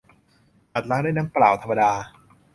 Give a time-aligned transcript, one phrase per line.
[0.73, 1.91] อาจล้างด้วยน้ำเปล่าธรรมดา